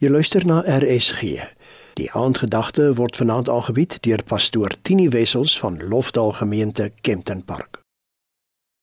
Jy 0.00 0.08
luister 0.08 0.46
na 0.48 0.62
RSG. 0.64 1.42
Die 2.00 2.06
aandgedagte 2.16 2.86
word 2.96 3.18
vanaand 3.20 3.50
aangebied 3.52 3.98
deur 4.00 4.22
pastoor 4.24 4.72
Tini 4.80 5.10
Wessels 5.12 5.58
van 5.60 5.76
Lofdal 5.90 6.32
Gemeente 6.38 6.86
Kempton 7.04 7.42
Park. 7.44 7.82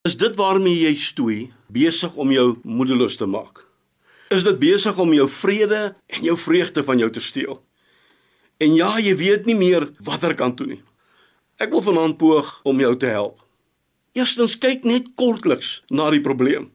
Is 0.05 0.13
dit 0.21 0.37
waarmee 0.37 0.77
jy 0.83 0.91
stoei 1.01 1.39
besig 1.73 2.13
om 2.21 2.29
jou 2.29 2.59
moedeloos 2.61 3.17
te 3.17 3.25
maak? 3.25 3.63
Is 4.29 4.45
dit 4.45 4.61
besig 4.61 5.01
om 5.01 5.15
jou 5.17 5.25
vrede 5.39 5.81
en 6.05 6.29
jou 6.29 6.37
vreugde 6.37 6.85
van 6.85 7.01
jou 7.01 7.09
te 7.09 7.25
steel? 7.25 7.57
En 8.61 8.77
ja, 8.77 8.93
jy 9.01 9.17
weet 9.17 9.49
nie 9.49 9.57
meer 9.57 9.89
watter 9.97 10.37
kant 10.37 10.61
toe 10.61 10.69
nie. 10.69 10.81
Ek 11.57 11.73
wil 11.73 11.81
vanaand 11.81 12.21
poog 12.21 12.59
om 12.61 12.77
jou 12.77 12.93
te 12.93 13.09
help. 13.09 13.41
Eerstens 14.13 14.53
kyk 14.61 14.85
net 14.85 15.15
kortliks 15.17 15.79
na 15.89 16.11
die 16.13 16.21
probleem. 16.21 16.69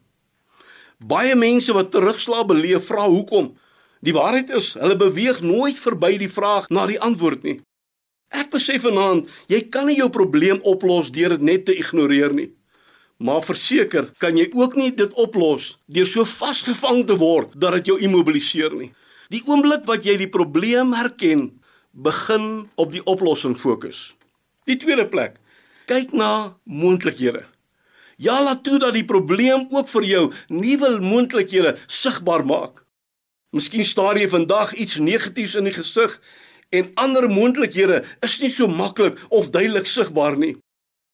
Baie 0.99 1.39
mense 1.39 1.71
wat 1.79 1.95
terugslag 1.95 2.49
beleef, 2.51 2.91
vra 2.91 3.07
hoekom 3.07 3.55
Die 4.03 4.15
waarheid 4.15 4.51
is, 4.51 4.73
hulle 4.75 4.97
beweeg 4.99 5.41
nooit 5.47 5.79
verby 5.79 6.17
die 6.19 6.31
vraag 6.31 6.67
na 6.75 6.89
die 6.91 6.99
antwoord 6.99 7.45
nie. 7.47 7.61
Ek 8.35 8.51
besef 8.51 8.83
vanaand, 8.83 9.29
jy 9.47 9.61
kan 9.71 9.87
nie 9.87 9.99
jou 10.01 10.09
probleem 10.11 10.59
oplos 10.67 11.13
deur 11.15 11.37
dit 11.37 11.45
net 11.47 11.67
te 11.69 11.77
ignoreer 11.79 12.35
nie. 12.35 12.49
Maar 13.23 13.45
verseker, 13.47 14.09
kan 14.19 14.35
jy 14.35 14.49
ook 14.59 14.75
nie 14.75 14.91
dit 14.99 15.13
oplos 15.21 15.77
deur 15.87 16.09
so 16.09 16.27
vasgevang 16.27 17.05
te 17.07 17.15
word 17.21 17.55
dat 17.55 17.79
dit 17.79 17.93
jou 17.93 17.99
immobiliseer 18.03 18.75
nie. 18.75 18.91
Die 19.31 19.45
oomblik 19.47 19.87
wat 19.87 20.03
jy 20.09 20.17
die 20.19 20.31
probleem 20.33 20.97
herken, 20.99 21.53
begin 21.93 22.67
op 22.75 22.91
die 22.91 23.05
oplossing 23.07 23.55
fokus. 23.61 24.17
Die 24.67 24.81
tweede 24.81 25.07
plek, 25.07 25.39
kyk 25.87 26.11
na 26.17 26.57
moontlikhede. 26.65 27.45
Ja, 28.19 28.41
laat 28.43 28.65
toe 28.67 28.81
dat 28.83 28.97
die 28.97 29.07
probleem 29.07 29.69
ook 29.71 29.89
vir 29.93 30.09
jou 30.09 30.25
nuwe 30.51 30.97
moontlikhede 31.03 31.77
sigbaar 31.87 32.43
maak. 32.47 32.83
Miskien 33.53 33.85
staar 33.85 34.17
jy 34.17 34.29
vandag 34.33 34.73
iets 34.81 34.97
negatiefs 34.97 35.59
in 35.61 35.69
die 35.69 35.77
gesig 35.77 36.15
en 36.73 36.89
ander 37.01 37.29
moontlikhede 37.29 38.01
is 38.25 38.39
nie 38.41 38.51
so 38.51 38.69
maklik 38.69 39.19
of 39.29 39.51
duidelik 39.53 39.87
sigbaar 39.87 40.39
nie. 40.41 40.55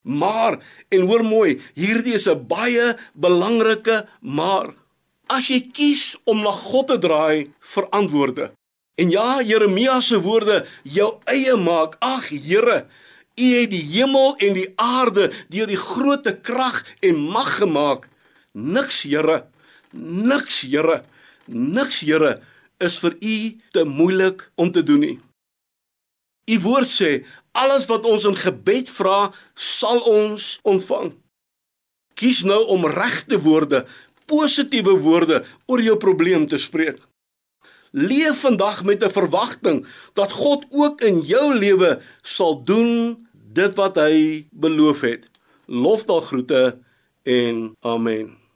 Maar 0.06 0.60
en 0.94 1.08
hoor 1.10 1.24
mooi, 1.26 1.58
hierdie 1.74 2.14
is 2.14 2.28
'n 2.28 2.46
baie 2.46 2.96
belangrike 3.14 4.06
maar. 4.20 4.70
As 5.26 5.48
jy 5.48 5.60
kies 5.72 6.16
om 6.24 6.40
na 6.42 6.52
God 6.52 6.86
te 6.86 6.98
draai 6.98 7.50
vir 7.60 7.84
antwoorde. 7.90 8.52
En 8.94 9.10
ja, 9.10 9.42
Jeremia 9.42 10.00
se 10.00 10.20
woorde 10.20 10.66
jou 10.82 11.18
eie 11.24 11.56
maak. 11.56 11.96
Ag 11.98 12.28
Here, 12.28 12.86
U 13.38 13.46
het 13.54 13.70
die 13.70 13.82
hemel 13.82 14.36
en 14.36 14.54
die 14.54 14.72
aarde 14.76 15.28
deur 15.48 15.66
die 15.66 15.78
grootte 15.78 16.34
krag 16.42 16.84
en 17.00 17.16
mag 17.16 17.56
gemaak. 17.60 18.08
Niks, 18.52 19.02
Here. 19.02 19.44
Niks, 19.92 20.60
Here. 20.60 21.04
Niks, 21.48 22.00
Here, 22.00 22.36
is 22.78 22.98
vir 23.02 23.16
U 23.20 23.36
te 23.72 23.84
moeilik 23.84 24.50
om 24.54 24.70
te 24.72 24.82
doen 24.82 25.00
nie. 25.00 25.16
U 26.48 26.56
woord 26.64 26.88
sê, 26.88 27.24
alles 27.52 27.88
wat 27.90 28.06
ons 28.08 28.24
in 28.28 28.36
gebed 28.38 28.90
vra, 28.92 29.28
sal 29.54 30.00
ons 30.08 30.56
ontvang. 30.68 31.12
Kies 32.18 32.42
nou 32.48 32.60
om 32.72 32.86
regte 32.88 33.38
woorde, 33.44 33.84
positiewe 34.28 34.96
woorde 35.04 35.42
oor 35.66 35.82
jou 35.82 35.96
probleem 36.00 36.46
te 36.48 36.60
spreek. 36.60 37.00
Leef 37.96 38.44
vandag 38.44 38.84
met 38.84 39.04
'n 39.04 39.10
verwagting 39.10 39.86
dat 40.14 40.32
God 40.32 40.66
ook 40.70 41.00
in 41.00 41.20
jou 41.20 41.54
lewe 41.54 42.00
sal 42.22 42.62
doen 42.62 43.26
dit 43.32 43.74
wat 43.74 43.96
hy 43.96 44.46
beloof 44.50 45.00
het. 45.00 45.24
Lofdal 45.66 46.20
groete 46.20 46.78
en 47.22 47.74
amen. 47.80 48.47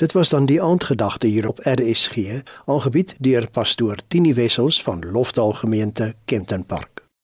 Dit 0.00 0.12
was 0.12 0.28
dan 0.28 0.46
die 0.46 0.62
aandgedagte 0.62 1.26
hier 1.26 1.48
op 1.48 1.58
RSG, 1.62 2.16
aangebied 2.64 3.14
deur 3.18 3.50
pastoor 3.50 3.96
Tini 4.08 4.34
Wessels 4.34 4.82
van 4.82 5.10
Lofdal 5.10 5.52
Gemeente 5.52 6.14
Kempton 6.24 6.66
Park. 6.66 6.99